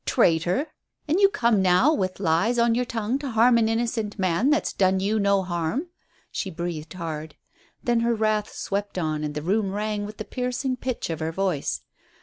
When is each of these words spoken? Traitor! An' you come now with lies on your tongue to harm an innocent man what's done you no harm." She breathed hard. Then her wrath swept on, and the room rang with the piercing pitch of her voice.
Traitor! 0.07 0.65
An' 1.07 1.19
you 1.19 1.29
come 1.29 1.61
now 1.61 1.93
with 1.93 2.19
lies 2.19 2.57
on 2.57 2.73
your 2.73 2.85
tongue 2.85 3.19
to 3.19 3.29
harm 3.29 3.59
an 3.59 3.69
innocent 3.69 4.17
man 4.17 4.49
what's 4.49 4.73
done 4.73 4.99
you 4.99 5.19
no 5.19 5.43
harm." 5.43 5.89
She 6.31 6.49
breathed 6.49 6.93
hard. 6.93 7.35
Then 7.83 7.99
her 7.99 8.15
wrath 8.15 8.51
swept 8.51 8.97
on, 8.97 9.23
and 9.23 9.35
the 9.35 9.43
room 9.43 9.71
rang 9.71 10.07
with 10.07 10.17
the 10.17 10.25
piercing 10.25 10.75
pitch 10.77 11.11
of 11.11 11.19
her 11.19 11.31
voice. 11.31 11.81